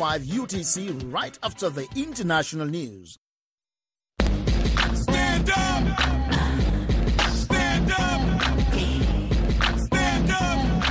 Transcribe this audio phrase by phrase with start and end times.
[0.00, 3.18] 5 UTC right after the international news.
[4.94, 6.00] Stand up!
[7.34, 8.42] Stand up!
[9.78, 10.84] Stand up!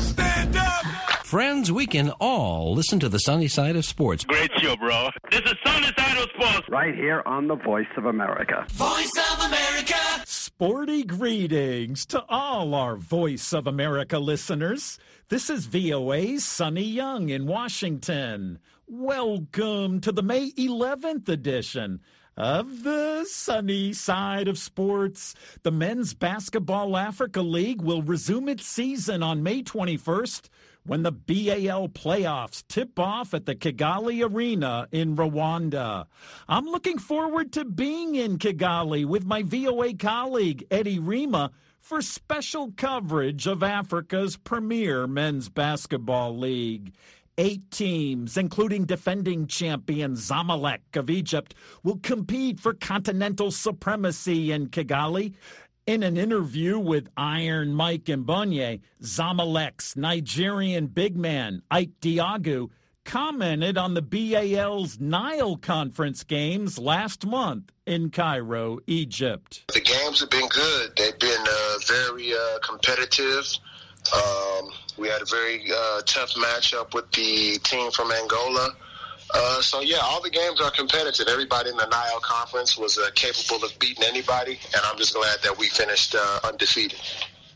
[0.00, 0.84] Stand up!
[1.26, 4.24] Friends, we can all listen to the sunny side of sports.
[4.24, 5.10] Great show, bro.
[5.30, 6.66] This is Sunny Side of Sports.
[6.70, 8.64] right here on the Voice of America.
[8.70, 10.24] Voice of America!
[10.64, 14.98] Sporty greetings to all our Voice of America listeners.
[15.28, 18.58] This is VOA's Sonny Young in Washington.
[18.86, 22.00] Welcome to the May 11th edition
[22.38, 25.34] of the sunny side of sports.
[25.64, 30.48] The Men's Basketball Africa League will resume its season on May 21st
[30.86, 36.06] when the BAL playoffs tip off at the Kigali Arena in Rwanda.
[36.48, 42.72] I'm looking forward to being in Kigali with my VOA colleague Eddie Rima for special
[42.76, 46.92] coverage of Africa's premier men's basketball league.
[47.36, 55.34] Eight teams, including defending champion Zamalek of Egypt, will compete for continental supremacy in Kigali.
[55.86, 62.70] In an interview with Iron Mike and Mbonye, Zamalek's Nigerian big man, Ike Diogu,
[63.04, 69.64] commented on the BAL's Nile Conference games last month in Cairo, Egypt.
[69.74, 70.92] The games have been good.
[70.96, 73.46] They've been uh, very uh, competitive.
[74.10, 78.70] Um, we had a very uh, tough matchup with the team from Angola.
[79.34, 81.26] Uh, so yeah, all the games are competitive.
[81.28, 85.38] Everybody in the Nile Conference was uh, capable of beating anybody, and I'm just glad
[85.42, 87.00] that we finished uh, undefeated.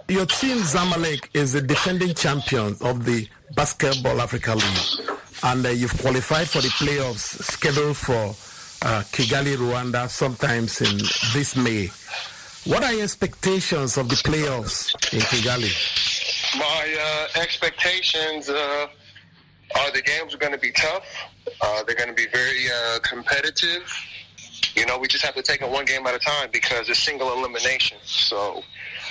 [0.09, 5.09] Your team Zamalek is the defending champion of the Basketball Africa League,
[5.45, 8.35] and uh, you've qualified for the playoffs scheduled for
[8.83, 10.99] uh, Kigali, Rwanda, sometimes in
[11.33, 11.91] this May.
[12.65, 15.71] What are your expectations of the playoffs in Kigali?
[16.59, 18.51] My uh, expectations
[19.75, 21.05] uh, the games are going to be tough.
[21.61, 23.83] Uh, they're going to be very uh, competitive.
[24.75, 26.99] You know, we just have to take it one game at a time because it's
[26.99, 27.99] single elimination.
[28.05, 28.63] So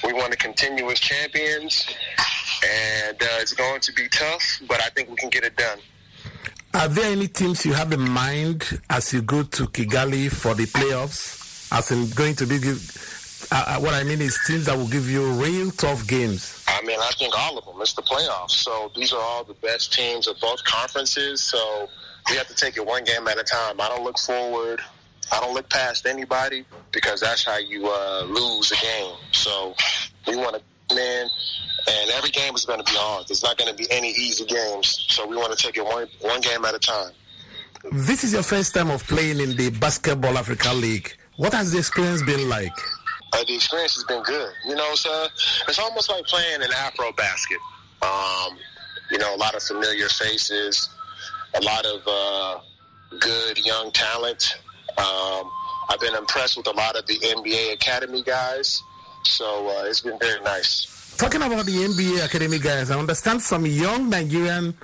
[0.03, 1.87] we want to continue as champions,
[2.63, 5.79] and uh, it's going to be tough, but I think we can get it done.
[6.73, 10.65] Are there any teams you have in mind as you go to Kigali for the
[10.65, 11.71] playoffs?
[11.71, 12.59] As in going to be,
[13.51, 16.63] uh, uh, what I mean is teams that will give you real tough games.
[16.67, 17.75] I mean, I think all of them.
[17.81, 18.51] It's the playoffs.
[18.51, 21.41] So these are all the best teams of both conferences.
[21.41, 21.89] So
[22.29, 23.79] we have to take it one game at a time.
[23.79, 24.81] I don't look forward.
[25.31, 29.15] I don't look past anybody because that's how you uh, lose a game.
[29.31, 29.75] So
[30.27, 31.29] we want to come in,
[31.89, 33.27] and every game is going to be hard.
[33.27, 35.05] There's not going to be any easy games.
[35.09, 37.11] So we want to take it one one game at a time.
[37.91, 41.13] This is your first time of playing in the Basketball Africa League.
[41.37, 42.73] What has the experience been like?
[43.33, 44.51] Uh, the experience has been good.
[44.65, 45.27] You know, uh,
[45.67, 47.57] it's almost like playing an AfroBasket.
[48.01, 48.57] Um,
[49.11, 50.89] you know, a lot of familiar faces,
[51.55, 52.59] a lot of uh,
[53.19, 54.57] good young talent.
[54.97, 55.49] Um,
[55.89, 58.81] I've been impressed with a lot of the NBA Academy guys,
[59.23, 61.15] so uh, it's been very nice.
[61.17, 64.75] Talking about the NBA Academy guys, I understand some young Nigerian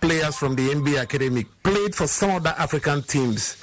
[0.00, 3.56] players from the NBA Academy played for some of the African teams.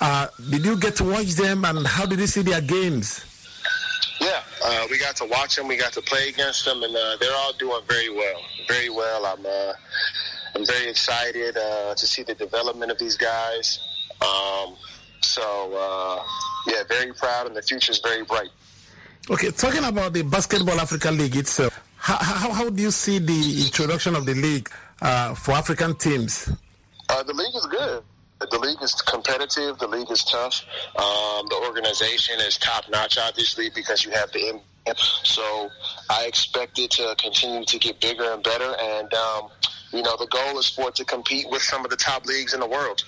[0.00, 3.24] Uh, did you get to watch them and how did you see their games?
[4.22, 5.66] Yeah, uh, we got to watch them.
[5.66, 8.40] We got to play against them, and uh, they're all doing very well.
[8.68, 9.26] Very well.
[9.26, 9.72] I'm uh,
[10.54, 13.80] I'm very excited uh, to see the development of these guys.
[14.20, 14.76] Um,
[15.22, 15.42] so
[15.74, 16.22] uh,
[16.68, 18.50] yeah, very proud, and the future is very bright.
[19.28, 23.64] Okay, talking about the Basketball Africa League itself, how, how, how do you see the
[23.64, 24.68] introduction of the league
[25.00, 26.48] uh, for African teams?
[27.08, 28.02] Uh, the league is good.
[28.50, 29.78] The league is competitive.
[29.78, 30.64] The league is tough.
[30.96, 34.60] Um, the organization is top notch, obviously, because you have the.
[34.96, 35.70] So
[36.10, 38.74] I expect it to continue to get bigger and better.
[38.80, 39.48] And um,
[39.92, 42.54] you know, the goal is for it to compete with some of the top leagues
[42.54, 43.04] in the world.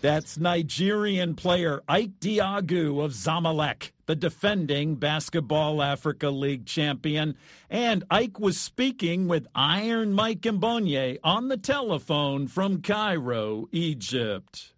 [0.00, 7.36] That's Nigerian player Ike Diogu of Zamalek, the defending Basketball Africa League champion.
[7.68, 14.72] And Ike was speaking with Iron Mike Mbonye on the telephone from Cairo, Egypt.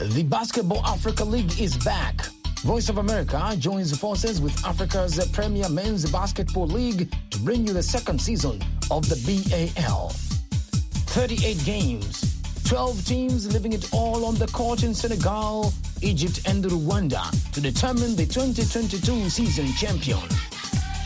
[0.00, 2.26] The Basketball Africa League is back.
[2.60, 7.82] Voice of America joins forces with Africa's premier men's basketball league to bring you the
[7.82, 10.10] second season of the BAL.
[10.10, 15.72] 38 games, 12 teams living it all on the court in Senegal,
[16.02, 20.20] Egypt, and Rwanda to determine the 2022 season champion.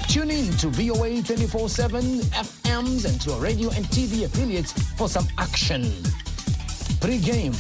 [0.09, 5.09] Tune in to VOA 24 7 FMs and to our radio and TV affiliates for
[5.09, 5.93] some action.
[7.01, 7.55] Pre game,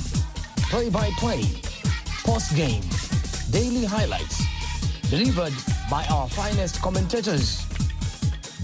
[0.70, 1.42] play by play,
[2.22, 2.84] post game,
[3.50, 4.40] daily highlights,
[5.10, 5.52] delivered
[5.90, 7.66] by our finest commentators.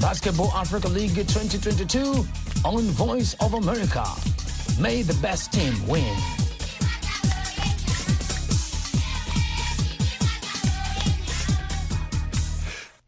[0.01, 2.25] Basketball Africa League 2022
[2.65, 4.05] on Voice of America.
[4.81, 6.17] May the best team win.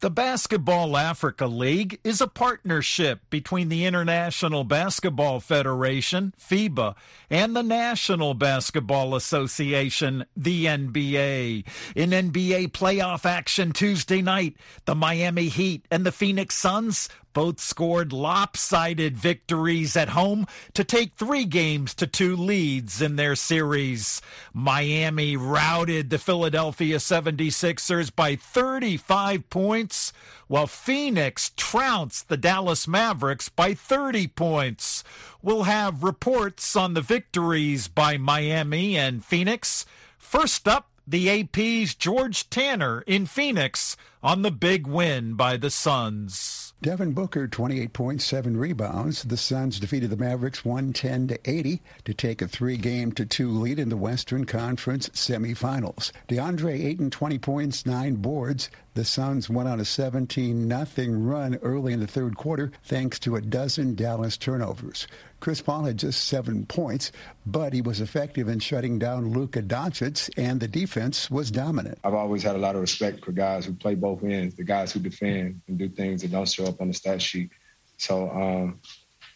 [0.00, 6.94] The Basketball Africa League is a partnership between the International Basketball Federation, FIBA,
[7.30, 11.66] and the National Basketball Association, the NBA.
[11.94, 17.08] In NBA playoff action Tuesday night, the Miami Heat and the Phoenix Suns
[17.38, 23.36] both scored lopsided victories at home to take three games to two leads in their
[23.36, 24.20] series.
[24.52, 30.12] Miami routed the Philadelphia 76ers by 35 points,
[30.48, 35.04] while Phoenix trounced the Dallas Mavericks by 30 points.
[35.40, 39.86] We'll have reports on the victories by Miami and Phoenix.
[40.18, 46.74] First up, the AP's George Tanner in Phoenix on the big win by the Suns.
[46.82, 49.22] Devin Booker, 28.7 rebounds.
[49.22, 53.78] The Suns defeated the Mavericks 110 to 80 to take a three-game to two lead
[53.78, 56.12] in the Western Conference semifinals.
[56.28, 58.70] DeAndre Ayton, 20 points, nine boards.
[58.98, 63.36] The Suns went on a 17 0 run early in the third quarter thanks to
[63.36, 65.06] a dozen Dallas turnovers.
[65.38, 67.12] Chris Paul had just seven points,
[67.46, 72.00] but he was effective in shutting down Luka Doncic, and the defense was dominant.
[72.02, 74.90] I've always had a lot of respect for guys who play both ends, the guys
[74.90, 77.52] who defend and do things that don't show up on the stat sheet.
[77.98, 78.80] So um,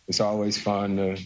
[0.08, 1.22] it's always fun to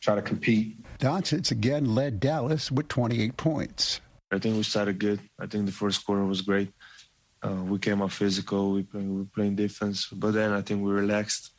[0.00, 0.76] try to compete.
[1.00, 4.00] Doncic again led Dallas with 28 points.
[4.30, 5.18] I think we started good.
[5.40, 6.70] I think the first quarter was great.
[7.42, 8.72] Uh, we came out physical.
[8.72, 11.52] We, play, we were playing defense, but then I think we relaxed.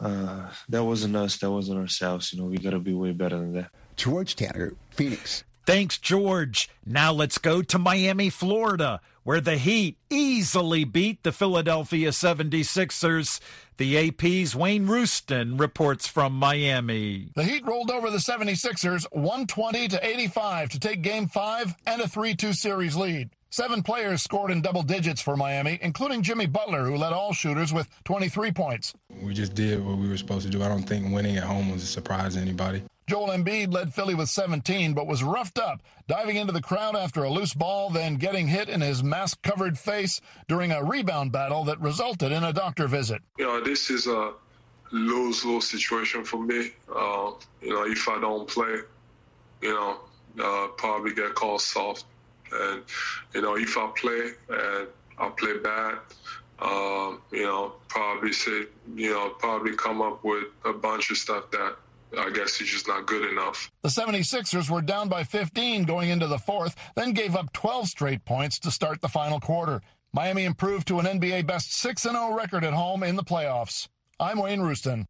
[0.00, 1.36] Uh, that wasn't us.
[1.38, 2.32] That wasn't ourselves.
[2.32, 3.70] You know, we got to be way better than that.
[3.96, 5.44] George Tanner, Phoenix.
[5.64, 6.68] Thanks, George.
[6.84, 13.38] Now let's go to Miami, Florida, where the Heat easily beat the Philadelphia 76ers.
[13.76, 17.30] The AP's Wayne Rooston reports from Miami.
[17.36, 22.08] The Heat rolled over the 76ers 120 to 85 to take game five and a
[22.08, 23.30] 3 2 series lead.
[23.52, 27.70] Seven players scored in double digits for Miami, including Jimmy Butler, who led all shooters
[27.70, 28.94] with 23 points.
[29.10, 30.62] We just did what we were supposed to do.
[30.62, 32.82] I don't think winning at home was a surprise to anybody.
[33.10, 37.24] Joel Embiid led Philly with 17, but was roughed up, diving into the crowd after
[37.24, 41.62] a loose ball, then getting hit in his mask covered face during a rebound battle
[41.64, 43.20] that resulted in a doctor visit.
[43.36, 44.32] You know, this is a
[44.92, 46.70] lose lose situation for me.
[46.88, 48.78] Uh, you know, if I don't play,
[49.60, 49.98] you know,
[50.42, 52.06] uh, probably get called soft.
[52.52, 52.82] And,
[53.34, 54.88] you know, if I play and
[55.18, 55.98] I play bad,
[56.60, 58.64] um, you know, probably say,
[58.94, 61.76] you know, probably come up with a bunch of stuff that
[62.18, 63.70] I guess he's just not good enough.
[63.82, 68.24] The 76ers were down by 15 going into the fourth, then gave up 12 straight
[68.24, 69.82] points to start the final quarter.
[70.12, 73.88] Miami improved to an NBA best 6 0 record at home in the playoffs.
[74.20, 75.06] I'm Wayne Rooston.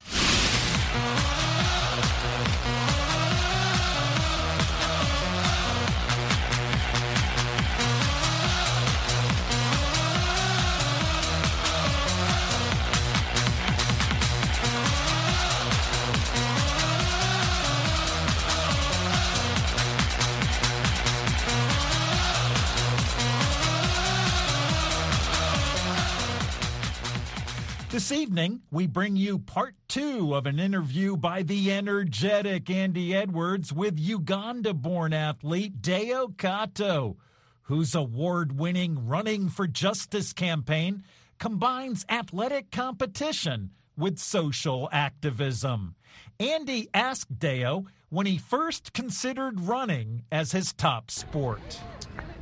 [27.93, 33.71] This evening, we bring you part two of an interview by the energetic Andy Edwards
[33.71, 37.19] with Uganda born athlete Deo Kato,
[37.64, 41.05] whose award winning Running for Justice campaign
[41.38, 45.95] combines athletic competition with social activism.
[46.40, 51.78] Andy asked Deo when he first considered running as his top sport.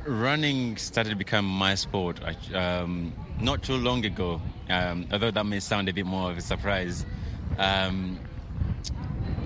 [0.05, 2.19] Running started to become my sport
[2.55, 6.41] um, not too long ago, um, although that may sound a bit more of a
[6.41, 7.05] surprise.
[7.59, 8.19] Um,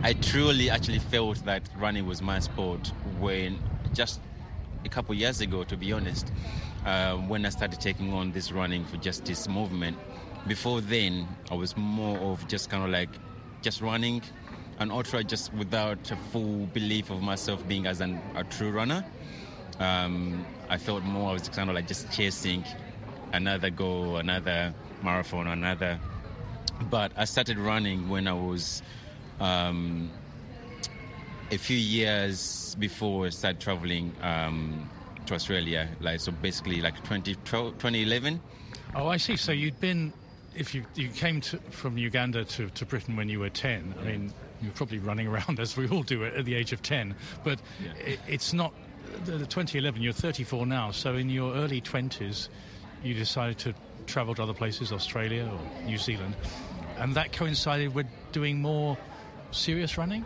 [0.01, 3.59] I truly actually felt that running was my sport when
[3.93, 4.21] just
[4.85, 6.31] a couple years ago, to be honest,
[6.85, 9.97] uh, when I started taking on this running for justice movement.
[10.47, 13.09] Before then, I was more of just kind of like
[13.61, 14.21] just running
[14.79, 19.03] an ultra just without a full belief of myself being as an, a true runner.
[19.79, 22.63] Um, I felt more I was kind of like just chasing
[23.33, 25.99] another goal, another marathon, another.
[26.89, 28.81] But I started running when I was
[29.39, 30.09] um,
[31.51, 34.89] a few years before I started traveling um,
[35.25, 35.89] to Australia.
[35.99, 38.39] Like so, basically like 2012, 2011.
[38.95, 39.35] Oh, I see.
[39.35, 40.13] So you'd been,
[40.55, 43.95] if you you came to, from Uganda to, to Britain when you were 10.
[43.99, 47.15] I mean, you're probably running around as we all do at, the age of 10.
[47.43, 47.91] But Yeah.
[48.05, 48.73] it, it's not
[49.25, 50.01] the, the 2011.
[50.01, 50.91] You're 34 now.
[50.91, 52.49] So in your early 20s,
[53.03, 53.73] you decided to
[54.07, 56.35] travel to other places, Australia or New Zealand,
[56.97, 58.97] and that coincided with doing more
[59.51, 60.25] serious running.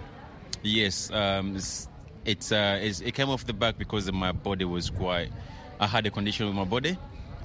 [0.62, 1.88] Yes, um, it's,
[2.26, 5.32] it's, uh, it's, it came off the back because my body was quite.
[5.80, 6.98] I had a condition with my body,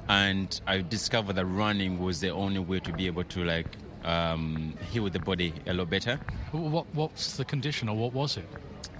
[0.08, 3.66] and I discovered that running was the only way to be able to like
[4.04, 6.18] um, heal the body a lot better.
[6.52, 8.48] What what's the condition, or what was it?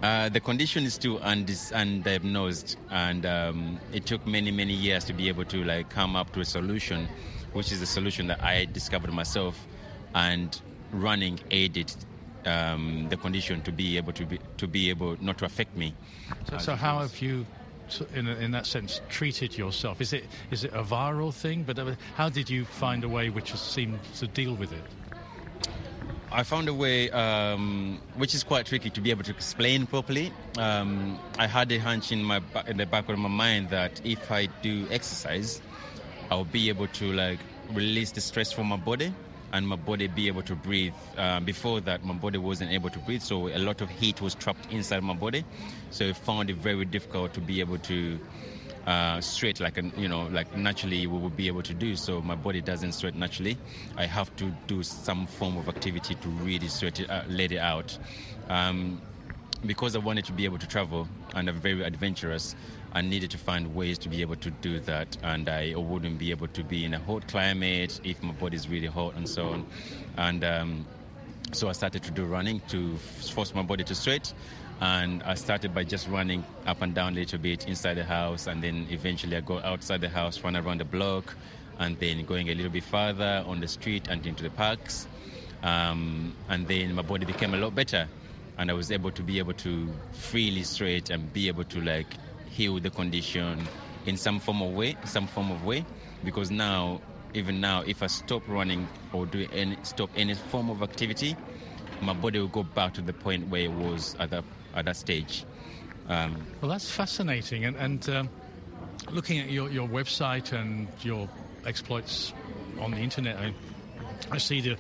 [0.03, 5.13] Uh, the condition is still undis- undiagnosed, and um, it took many many years to
[5.13, 7.09] be able to like come up to a solution,
[7.53, 9.67] which is the solution that I discovered myself,
[10.15, 10.61] and
[10.93, 11.93] running aided
[12.47, 15.95] um, the condition to be able to be to be able not to affect me.
[16.51, 17.47] So, so how have you,
[18.15, 20.01] in, in that sense, treated yourself?
[20.01, 21.63] Is it is it a viral thing?
[21.63, 24.83] But uh, how did you find a way which has seemed to deal with it?
[26.33, 30.33] I found a way, um, which is quite tricky to be able to explain properly.
[30.59, 34.31] Um, I had a hunch in my in the back of my mind that if
[34.31, 35.63] I do exercise,
[36.31, 37.39] I'll be able to like
[37.73, 39.13] release the stress from my body,
[39.53, 40.95] and my body be able to breathe.
[41.17, 44.35] Uh, before that, my body wasn't able to breathe, so a lot of heat was
[44.35, 45.45] trapped inside my body.
[45.91, 48.19] So I found it very difficult to be able to
[48.87, 49.21] uh,
[49.61, 51.97] like a, you know like naturally we would be able to do.
[51.97, 53.57] So my body doesn't sweat naturally.
[53.97, 57.59] I have to do some form of activity to really sweat it, uh, let it
[57.59, 57.99] out.
[58.49, 59.01] Um,
[59.67, 62.55] because I wanted to be able to travel and I'm very adventurous,
[62.93, 65.17] I needed to find ways to be able to do that.
[65.23, 68.69] And I wouldn't be able to be in a hot climate if my body is
[68.69, 69.67] really hot and so on.
[70.17, 70.87] And um,
[71.53, 74.33] so I started to do running to force my body to sweat.
[74.81, 78.47] And I started by just running up and down a little bit inside the house,
[78.47, 81.37] and then eventually I go outside the house, run around the block,
[81.79, 85.07] and then going a little bit further on the street and into the parks.
[85.63, 88.09] Um, and then my body became a lot better,
[88.59, 92.17] and I was able to be able to freely sweat and be able to like
[92.51, 93.71] heal the condition
[94.07, 95.87] in some form of way, some form of way,
[96.23, 97.01] because now,
[97.33, 101.37] even now, if I stop running or do any stop any form of activity,
[102.01, 104.97] my body will go back to the point where it was at that at that
[104.97, 105.45] stage.
[106.09, 107.65] Um, Well, that's fascinating.
[107.65, 108.31] And, and um,
[109.11, 111.29] looking at your, your website and your
[111.67, 112.33] exploits
[112.81, 113.55] on the internet, I,
[114.31, 114.79] I see that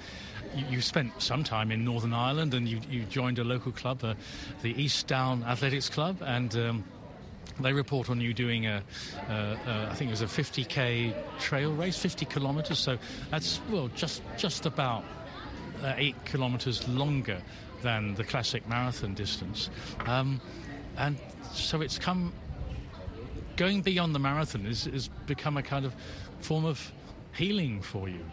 [0.54, 4.04] you, you spent some time in Northern Ireland and you, you joined a local club,
[4.04, 4.14] uh,
[4.62, 6.84] the East Down Athletics Club, and um,
[7.60, 8.82] they report on you doing a,
[9.28, 12.78] uh, uh, I think it was a 50k trail race, 50 kilometres.
[12.78, 12.98] So
[13.30, 15.04] that's well, just just about
[15.82, 17.40] uh, eight kilometres longer
[17.84, 19.70] than the classic marathon distance.
[20.06, 20.40] Um,
[20.96, 21.16] and
[21.52, 22.32] so it's come
[23.56, 25.94] going beyond the marathon is, is become a kind of
[26.40, 26.92] form of
[27.34, 28.24] healing for you.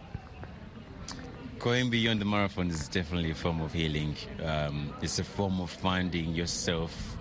[1.60, 4.15] going beyond the marathon is definitely a form of healing.
[4.43, 7.17] Um, it's a form of finding yourself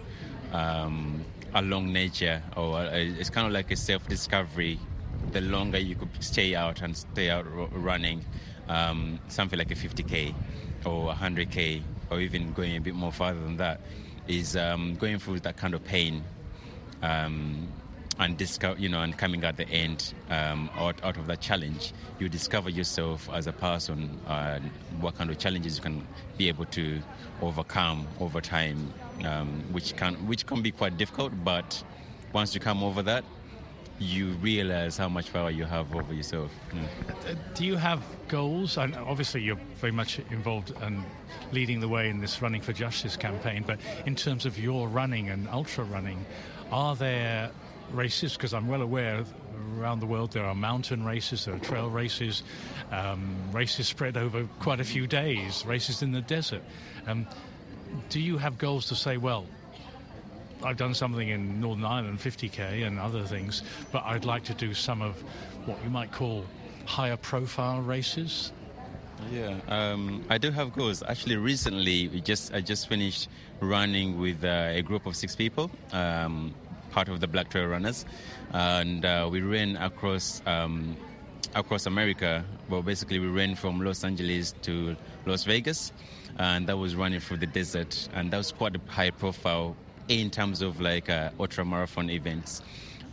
[0.53, 1.23] um,
[1.55, 4.79] along nature, or uh, it's kind of like a self-discovery.
[5.33, 8.25] The longer you could stay out and stay out running,
[8.69, 10.35] um, something like a 50k
[10.87, 13.81] or 100k, or even going a bit more farther than that,
[14.29, 16.23] is um, going through that kind of pain.
[17.03, 17.69] Um,
[18.21, 21.95] and discover, you know, and coming at the end um, out, out of that challenge,
[22.19, 24.61] you discover yourself as a person, uh,
[25.01, 27.01] what kind of challenges you can be able to
[27.41, 28.93] overcome over time,
[29.25, 31.33] um, which can which can be quite difficult.
[31.43, 31.83] But
[32.35, 33.25] once you come over that,
[34.01, 36.51] you realize how much power you have over yourself.
[36.71, 36.85] Mm.
[36.85, 38.79] Uh, Do you have goals?
[38.79, 41.05] And obviously, you're very much involved and
[41.53, 43.63] leading the way in this Running for Justice campaign.
[43.67, 46.25] But in terms of your running and ultra running,
[46.73, 47.51] are there
[47.93, 48.33] races?
[48.33, 49.25] Because I'm well aware
[49.79, 52.43] around the world there are mountain races, there are trail races,
[52.91, 56.63] um, races spread over quite a few days, races in the desert.
[57.07, 57.27] Um,
[58.09, 59.47] do you have goals to say, well,
[60.63, 63.63] I've done something in Northern Ireland, 50k, and other things,
[63.93, 65.21] but I'd like to do some of
[65.65, 66.45] what you might call
[66.85, 68.53] higher profile races.
[69.31, 71.03] Yeah, um, I do have goals.
[71.07, 73.29] Actually, recently, we just I just finished
[73.61, 76.55] running with uh, a group of six people, um,
[76.91, 78.07] part of the Black Trail Runners,
[78.53, 80.97] and uh, we ran across um,
[81.55, 82.45] across America.
[82.71, 85.93] Well, basically, we ran from Los Angeles to Las Vegas,
[86.39, 89.77] and that was running through the desert, and that was quite a high profile
[90.11, 92.63] in terms of like uh, ultra marathon events,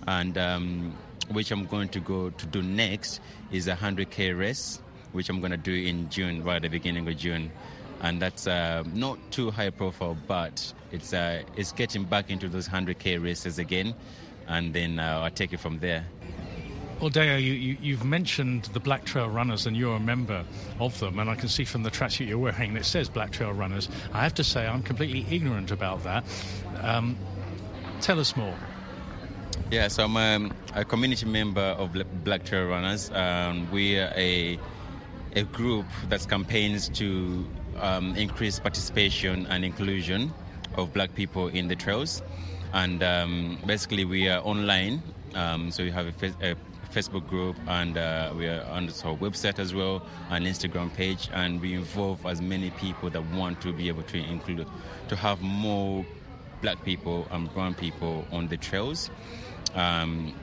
[0.08, 0.98] and um,
[1.32, 5.51] which I'm going to go to do next is a 100k race, which I'm going
[5.51, 7.51] to do in June, right at the beginning of June,
[8.01, 12.68] and that's uh, not too high profile, but it's uh, it's getting back into those
[12.68, 13.94] 100k races again,
[14.48, 16.04] and then uh, I'll take it from there.
[17.00, 20.44] Well, Deo, you, you, you've mentioned the Black Trail Runners, and you're a member
[20.80, 23.54] of them, and I can see from the tracksuit you're wearing that says Black Trail
[23.54, 23.88] Runners.
[24.13, 26.24] I have to say, I'm completely ignorant about that.
[26.82, 27.16] Um,
[28.01, 28.56] tell us more.
[29.70, 33.12] Yeah, so I'm um, a community member of Black Trail Runners.
[33.12, 34.58] Um, we are a
[35.36, 37.46] a group that campaigns to
[37.80, 40.34] um, increase participation and inclusion
[40.75, 42.24] of Black people in the trails.
[42.74, 45.04] And um, basically, we are online.
[45.36, 46.56] Um, so we have a, a
[46.91, 51.62] Facebook group, and uh, we are on our website as well, an Instagram page, and
[51.62, 54.67] we involve as many people that want to be able to include,
[55.08, 56.06] to have more
[56.62, 59.12] Black people and brown people on the trails.
[59.75, 60.34] Um,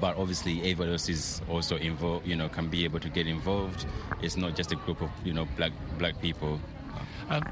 [0.00, 3.86] but obviously everybody else is also involved you know can be able to get involved
[4.20, 6.60] it's not just a group of you know black black people
[7.30, 7.44] Um,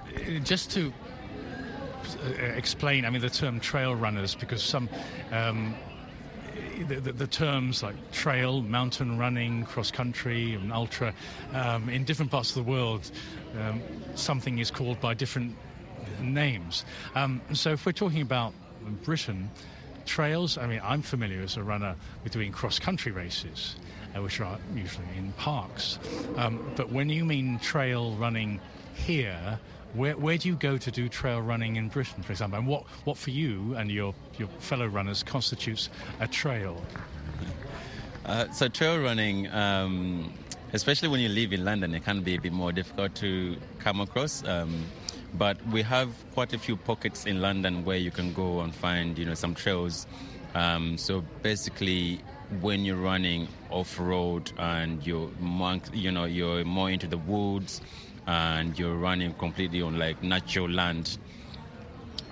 [0.42, 0.92] just to
[2.25, 4.88] uh, explain, I mean, the term trail runners, because some.
[5.32, 5.75] Um,
[6.85, 11.14] the, the, the terms like trail, mountain running, cross country, and ultra,
[11.52, 13.11] um, in different parts of the world,
[13.59, 13.80] um,
[14.14, 15.56] something is called by different
[16.21, 16.85] names.
[17.14, 18.52] Um, so if we're talking about
[19.04, 19.50] Britain,
[20.04, 23.76] trails, I mean, I'm familiar as a runner with doing cross country races,
[24.23, 25.99] which are usually in parks.
[26.37, 28.61] Um, but when you mean trail running
[28.94, 29.58] here,
[29.94, 32.58] where, where do you go to do trail running in Britain, for example?
[32.58, 35.88] And what, what for you and your, your fellow runners constitutes
[36.20, 36.82] a trail?
[38.25, 40.32] Uh, so trail running, um,
[40.73, 44.00] especially when you live in London, it can be a bit more difficult to come
[44.00, 44.44] across.
[44.44, 44.85] Um,
[45.35, 49.18] but we have quite a few pockets in London where you can go and find,
[49.18, 50.06] you know, some trails.
[50.54, 52.20] Um, so basically,
[52.61, 57.81] when you're running off road and you're more, you know, you're more into the woods
[58.26, 61.19] and you're running completely on like natural land.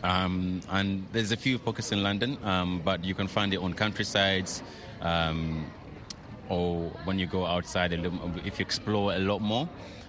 [0.03, 3.73] Um, and there's a few pockets in London, um, but you can find it on
[3.73, 4.63] countrysides,
[5.01, 5.65] um,
[6.49, 9.69] or when you go outside a little, if you explore a lot more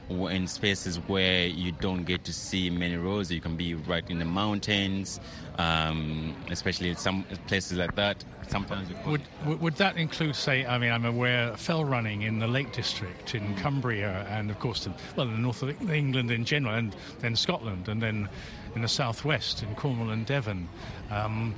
[0.09, 4.19] in spaces where you don't get to see many roads, you can be right in
[4.19, 5.19] the mountains,
[5.57, 8.23] um, especially in some places like that.
[8.47, 12.47] Sometimes Would, would would that include, say, I mean, I'm aware fell running in the
[12.47, 16.45] Lake District in Cumbria, and of course, the, well, in the north of England in
[16.45, 18.29] general, and then Scotland, and then
[18.75, 20.69] in the southwest in Cornwall and Devon.
[21.09, 21.55] Um,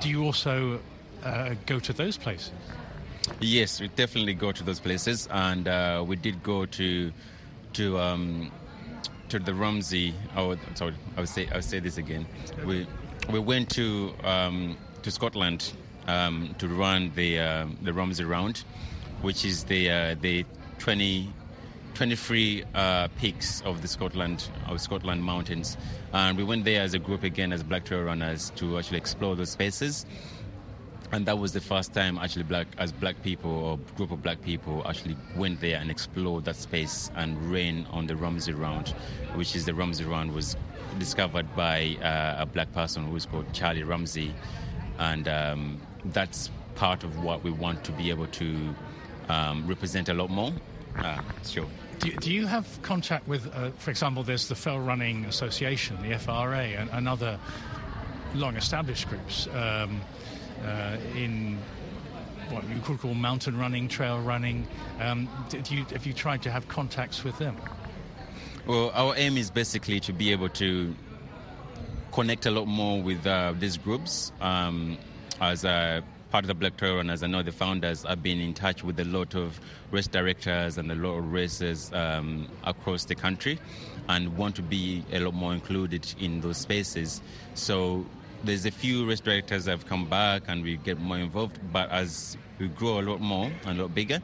[0.00, 0.80] do you also
[1.22, 2.52] uh, go to those places?
[3.40, 7.10] Yes, we definitely go to those places, and uh, we did go to
[7.74, 8.50] to um,
[9.28, 10.14] to the Ramsay.
[10.36, 12.26] Oh, I'm sorry, I would say I would say this again.
[12.64, 12.86] We
[13.30, 15.72] we went to um, to Scotland
[16.06, 18.64] um, to run the uh, the Ramsay Round,
[19.22, 20.44] which is the uh, the
[20.78, 21.32] 20,
[21.94, 25.76] 23 uh, peaks of the Scotland of Scotland mountains,
[26.12, 29.36] and we went there as a group again as Black Trail runners to actually explore
[29.36, 30.06] those spaces
[31.14, 34.42] and that was the first time actually black as black people or group of black
[34.42, 38.88] people actually went there and explored that space and ran on the Ramsay Round,
[39.34, 40.56] which is the Ramsay Round was
[40.98, 44.34] discovered by uh, a black person who is called Charlie Ramsay,
[44.98, 48.74] and um, that's part of what we want to be able to
[49.28, 50.52] um, represent a lot more.
[50.96, 51.68] Uh, sure.
[52.00, 56.18] Do, do you have contact with, uh, for example, there's the Fell Running Association, the
[56.18, 57.38] FRA, and, and other
[58.34, 60.00] long-established groups um,
[61.14, 61.58] in
[62.50, 64.66] what you could call mountain running, trail running.
[65.00, 67.56] Um, do you, have you tried to have contacts with them?
[68.66, 70.94] Well, our aim is basically to be able to
[72.12, 74.32] connect a lot more with uh, these groups.
[74.40, 74.96] Um,
[75.40, 78.54] as a part of the Black Trail Runners, I know the founders have been in
[78.54, 83.14] touch with a lot of race directors and a lot of races um, across the
[83.14, 83.58] country
[84.08, 87.20] and want to be a lot more included in those spaces.
[87.54, 88.06] So
[88.44, 91.90] there's a few race directors that have come back and we get more involved, but
[91.90, 94.20] as we grow a lot more and a lot bigger,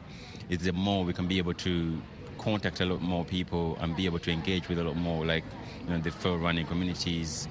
[0.49, 2.01] it's the more we can be able to
[2.37, 5.43] contact a lot more people and be able to engage with a lot more, like
[5.83, 7.47] you know, the trail running communities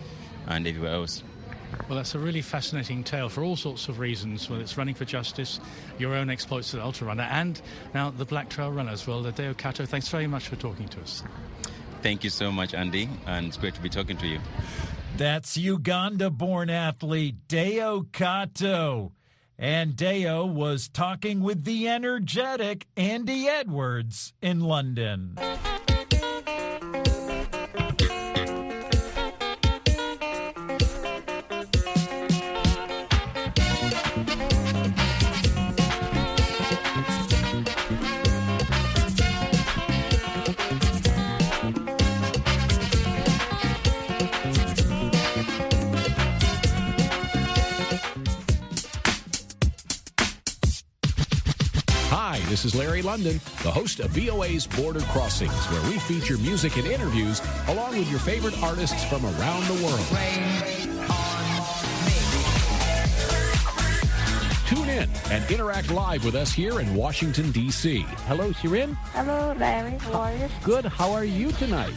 [0.47, 1.23] and everywhere else.
[1.89, 4.51] Well, that's a really fascinating tale for all sorts of reasons.
[4.51, 5.61] Whether it's running for justice,
[5.99, 7.61] your own exploits as an ultra runner, and
[7.95, 9.07] now the Black Trail Runners.
[9.07, 11.23] Well, Deo Kato, thanks very much for talking to us.
[12.03, 14.41] Thank you so much, Andy, and it's great to be talking to you.
[15.17, 19.13] That's Uganda born athlete Deo Kato.
[19.59, 25.37] And Deo was talking with the energetic Andy Edwards in London.
[52.63, 56.87] This is Larry London, the host of VOA's Border Crossings, where we feature music and
[56.87, 60.07] interviews along with your favorite artists from around the world.
[64.67, 68.05] Tune in and interact live with us here in Washington, D.C.
[68.27, 68.95] Hello, Shirin.
[69.15, 69.97] Hello, Larry.
[69.97, 70.49] How are you?
[70.63, 70.85] Good.
[70.85, 71.95] How are you tonight?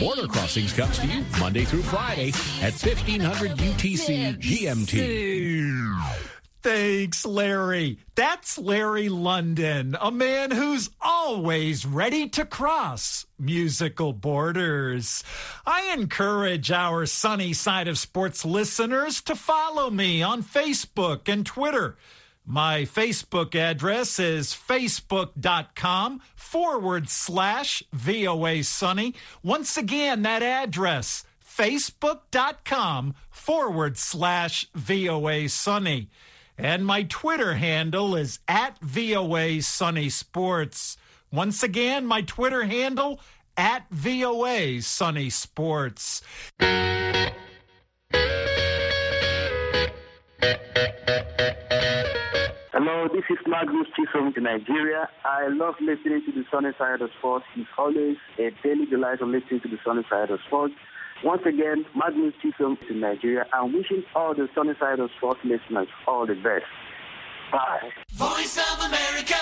[0.00, 2.30] Border Crossings comes to you Monday through Friday
[2.62, 6.24] at 1500 UTC GMT.
[6.64, 7.98] Thanks, Larry.
[8.14, 15.22] That's Larry London, a man who's always ready to cross musical borders.
[15.66, 21.98] I encourage our sunny side of sports listeners to follow me on Facebook and Twitter.
[22.46, 29.14] My Facebook address is facebook.com forward slash VOA Sunny.
[29.42, 36.08] Once again, that address, facebook.com forward slash VOA Sunny.
[36.56, 40.96] And my Twitter handle is at VOA Sunny Sports.
[41.32, 43.18] Once again, my Twitter handle
[43.56, 46.22] at VOA Sunny Sports.
[52.72, 55.08] Hello, this is Magnus Chisom in Nigeria.
[55.24, 57.46] I love listening to the Sunny Side of Sports.
[57.56, 60.74] It's always a daily delight of listening to the Sunny Side of Sports.
[61.24, 63.46] Once again, Magnus Chisom in Nigeria.
[63.54, 66.66] I'm wishing all the Sunny Side of Sports listeners all the best.
[67.50, 67.90] Bye.
[68.12, 69.34] Voice of America.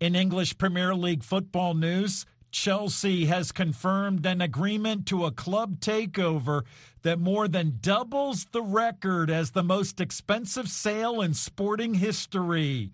[0.00, 6.62] In English Premier League football news, Chelsea has confirmed an agreement to a club takeover
[7.02, 12.90] that more than doubles the record as the most expensive sale in sporting history.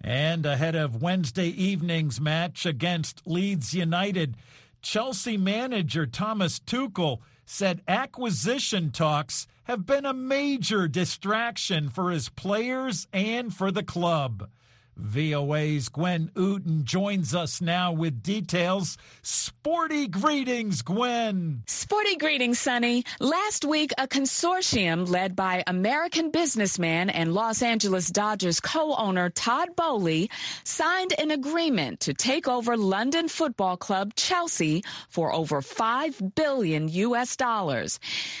[0.00, 4.36] And ahead of Wednesday evening's match against Leeds United,
[4.82, 7.20] Chelsea manager Thomas Tuchel
[7.52, 14.48] said acquisition talks have been a major distraction for his players and for the club.
[14.96, 18.98] VOA's Gwen Outen joins us now with details.
[19.22, 21.62] Sporty greetings, Gwen.
[21.66, 23.04] Sporty greetings, Sonny.
[23.18, 30.30] Last week, a consortium led by American businessman and Los Angeles Dodgers co-owner Todd Boehly
[30.64, 37.36] signed an agreement to take over London football club Chelsea for over 5 billion US
[37.36, 37.98] dollars.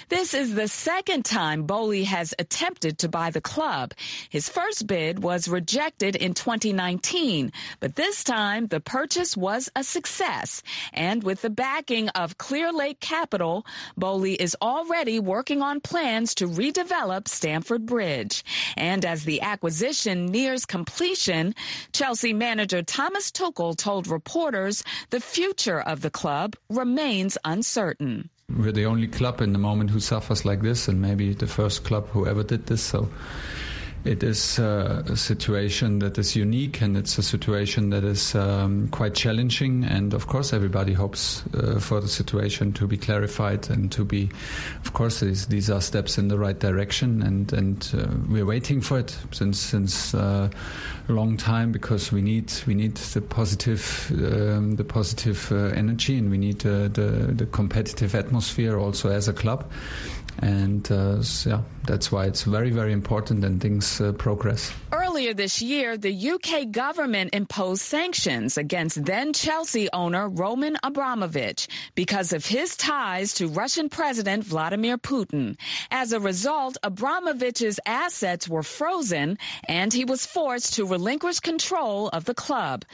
[0.08, 3.94] This is the second time Boehly has attempted to buy the club.
[4.28, 10.62] His first bid was rejected in 2019, but this time the purchase was a success.
[10.92, 13.64] And with the backing of Clearlake Capital,
[13.96, 18.44] Boehly is already working on plans to redevelop Stamford Bridge.
[18.76, 21.54] And as the acquisition nears completion,
[21.92, 28.28] Chelsea manager Thomas Tuchel told reporters the future of the club remains uncertain.
[28.48, 31.84] We're the only club in the moment who suffers like this, and maybe the first
[31.84, 32.82] club who ever did this.
[32.82, 33.08] So
[34.04, 38.88] it is uh, a situation that is unique and it's a situation that is um,
[38.88, 39.84] quite challenging.
[39.84, 44.30] And of course, everybody hopes uh, for the situation to be clarified and to be,
[44.84, 47.22] of course, these, these are steps in the right direction.
[47.22, 50.48] And, and uh, we're waiting for it since, since uh,
[51.08, 56.16] a long time because we need, we need the positive, um, the positive uh, energy
[56.16, 59.70] and we need uh, the, the competitive atmosphere also as a club
[60.40, 64.72] and uh, yeah, that's why it's very, very important and things uh, progress.
[65.10, 72.32] Earlier this year, the UK government imposed sanctions against then Chelsea owner Roman Abramovich because
[72.32, 75.58] of his ties to Russian President Vladimir Putin.
[75.90, 82.24] As a result, Abramovich's assets were frozen and he was forced to relinquish control of
[82.24, 82.84] the club.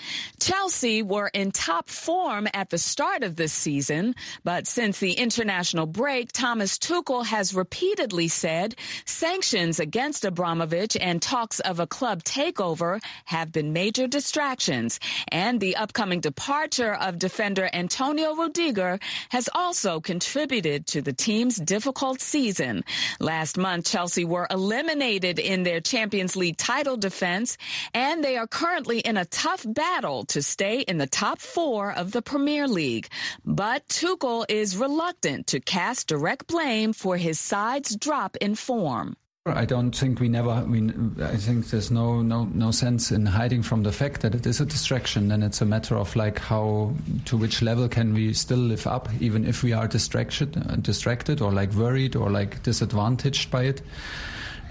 [0.41, 5.85] Chelsea were in top form at the start of this season, but since the international
[5.85, 8.75] break, Thomas Tuchel has repeatedly said
[9.05, 15.01] sanctions against Abramovich and talks of a club takeover have been major distractions.
[15.29, 18.99] And the upcoming departure of defender Antonio Rudiger
[19.31, 22.85] has also contributed to the team's difficult season.
[23.21, 27.59] Last month, Chelsea were eliminated in their Champions League title defense,
[27.95, 32.13] and they are currently in a tough battle to stay in the top four of
[32.13, 33.09] the Premier League.
[33.45, 39.17] But Tuchel is reluctant to cast direct blame for his side's drop in form.
[39.47, 40.65] I don't think we never.
[40.65, 40.91] We,
[41.23, 44.61] I think there's no no no sense in hiding from the fact that it is
[44.61, 45.29] a distraction.
[45.29, 46.95] Then it's a matter of like how
[47.27, 51.53] to which level can we still live up, even if we are distracted, distracted or
[51.53, 53.83] like worried or like disadvantaged by it.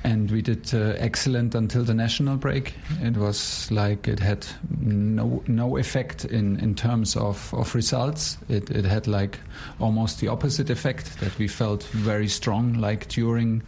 [0.04, 2.76] And we did uh, excellent until the national break.
[3.02, 4.46] It was like it had
[4.82, 8.38] no no effect in, in terms of, of results.
[8.50, 9.40] It, it had like
[9.80, 13.64] almost the opposite effect that we felt very strong like during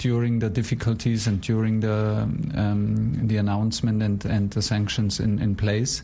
[0.00, 2.22] during the difficulties and during the
[2.56, 6.02] um, the announcement and, and the sanctions in, in place.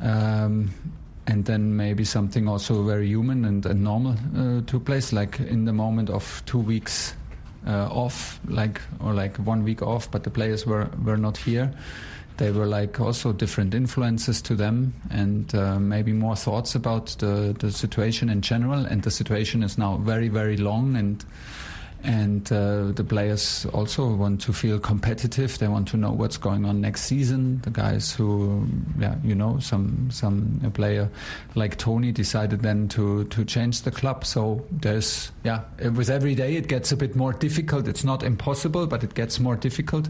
[0.00, 0.70] Um,
[1.26, 5.64] and then maybe something also very human and, and normal uh, took place, like in
[5.64, 7.14] the moment of two weeks
[7.66, 11.72] uh, off, like or like one week off, but the players were were not here.
[12.36, 17.54] They were like also different influences to them, and uh, maybe more thoughts about the
[17.58, 18.86] the situation in general.
[18.86, 21.24] And the situation is now very very long and
[22.04, 25.58] and uh, the players also want to feel competitive.
[25.58, 27.60] They want to know what's going on next season.
[27.62, 31.10] The guys who, yeah, you know, some some player
[31.54, 34.24] like Tony decided then to to change the club.
[34.24, 37.88] So there's yeah, with every day it gets a bit more difficult.
[37.88, 40.08] It's not impossible, but it gets more difficult,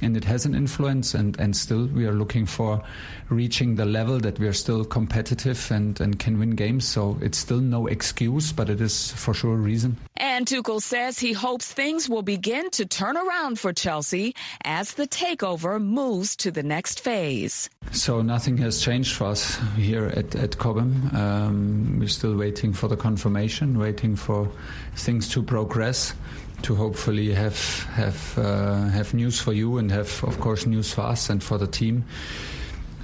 [0.00, 1.14] and it has an influence.
[1.14, 2.82] And and still we are looking for
[3.28, 6.86] reaching the level that we are still competitive and and can win games.
[6.86, 9.96] So it's still no excuse, but it is for sure a reason.
[10.16, 14.34] And Tuchel says he hopes things will begin to turn around for Chelsea
[14.64, 17.70] as the takeover moves to the next phase.
[17.92, 21.10] So nothing has changed for us here at, at Cobham.
[21.14, 24.50] Um, we're still waiting for the confirmation, waiting for
[24.94, 26.14] things to progress
[26.62, 31.02] to hopefully have have uh, have news for you and have of course news for
[31.02, 32.04] us and for the team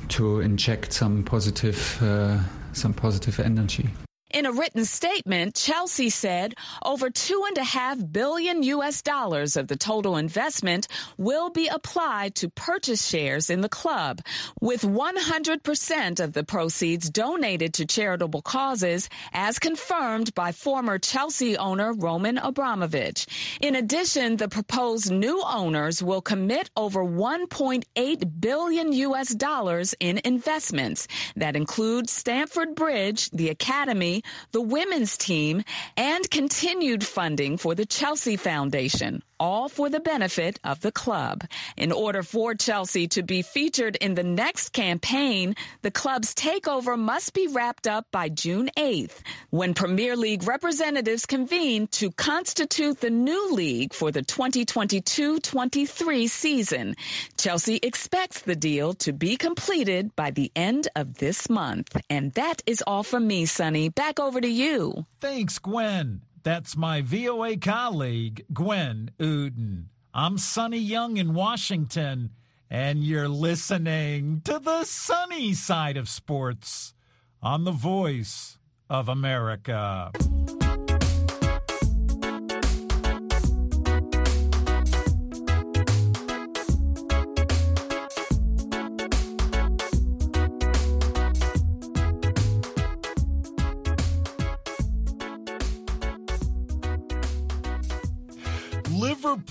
[0.08, 2.38] to inject some positive uh,
[2.72, 3.88] some positive energy.
[4.32, 9.02] In a written statement, Chelsea said over two and a half billion U.S.
[9.02, 14.22] dollars of the total investment will be applied to purchase shares in the club,
[14.58, 21.92] with 100% of the proceeds donated to charitable causes, as confirmed by former Chelsea owner
[21.92, 23.26] Roman Abramovich.
[23.60, 29.34] In addition, the proposed new owners will commit over 1.8 billion U.S.
[29.34, 34.21] dollars in investments that include Stamford Bridge, the Academy,
[34.52, 35.64] the women's team,
[35.96, 41.42] and continued funding for the Chelsea Foundation, all for the benefit of the club.
[41.76, 47.34] In order for Chelsea to be featured in the next campaign, the club's takeover must
[47.34, 49.18] be wrapped up by June 8th,
[49.50, 56.94] when Premier League representatives convene to constitute the new league for the 2022-23 season.
[57.36, 62.00] Chelsea expects the deal to be completed by the end of this month.
[62.08, 63.88] And that is all from me, Sonny.
[63.88, 65.04] Back over to you.
[65.20, 66.22] Thanks, Gwen.
[66.44, 69.90] That's my VOA colleague, Gwen Outen.
[70.12, 72.30] I'm Sonny Young in Washington,
[72.68, 76.94] and you're listening to the sunny side of sports
[77.40, 78.58] on the voice
[78.90, 80.10] of America.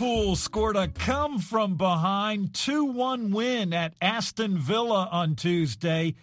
[0.01, 6.15] Liverpool scored a come from behind 2 1 win at Aston Villa on Tuesday,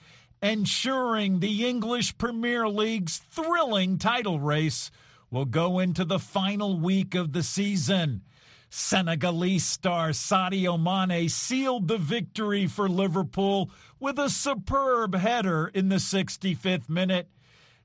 [0.43, 4.91] ensuring the English Premier League's thrilling title race
[5.31, 8.23] will go into the final week of the season.
[8.69, 15.97] Senegalese star Sadio Mane sealed the victory for Liverpool with a superb header in the
[15.97, 17.29] 65th minute.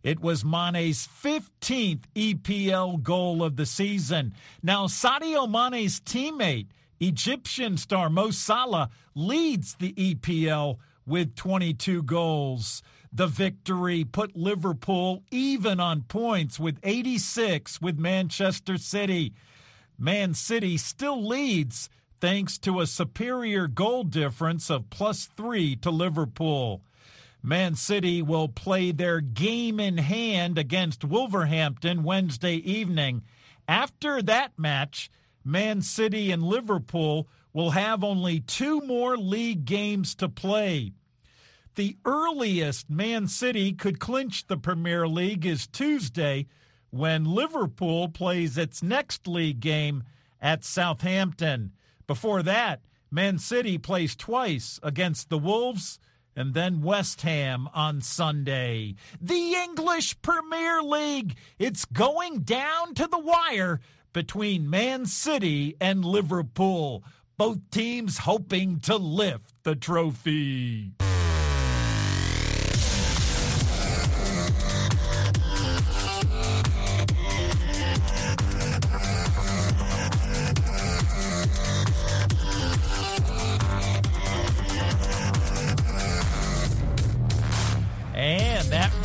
[0.04, 4.34] It was Mane's 15th EPL goal of the season.
[4.62, 6.68] Now, Sadio Mane's teammate,
[7.00, 12.84] Egyptian star Mo Salah, leads the EPL with 22 goals.
[13.14, 19.34] The victory put Liverpool even on points with 86 with Manchester City.
[19.98, 21.90] Man City still leads
[22.20, 26.82] thanks to a superior goal difference of plus three to Liverpool.
[27.46, 33.24] Man City will play their game in hand against Wolverhampton Wednesday evening.
[33.68, 35.12] After that match,
[35.44, 40.94] Man City and Liverpool will have only two more league games to play.
[41.76, 46.48] The earliest Man City could clinch the Premier League is Tuesday
[46.92, 50.04] when Liverpool plays its next league game
[50.42, 51.74] at Southampton.
[52.08, 56.00] Before that, Man City plays twice against the Wolves
[56.36, 58.96] and then West Ham on Sunday.
[59.22, 61.36] The English Premier League.
[61.60, 63.80] It's going down to the wire
[64.14, 67.04] between Man City and Liverpool.
[67.38, 70.92] Both teams hoping to lift the trophy.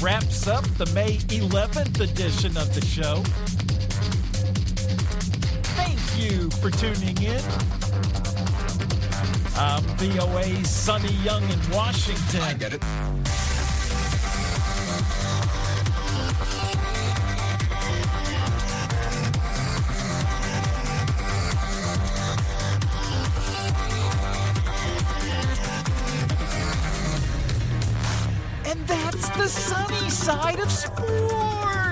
[0.00, 3.22] Wraps up the May 11th edition of the show.
[5.74, 7.42] Thank you for tuning in.
[9.56, 12.40] I'm VOA's Sonny Young in Washington.
[12.42, 13.27] I get it.
[29.48, 31.87] sunny side of sports.